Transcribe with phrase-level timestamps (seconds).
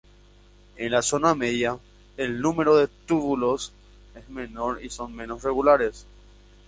[0.77, 1.77] En la zona media,
[2.17, 3.71] el número de túbulos
[4.15, 6.07] es menor y son menos regulares.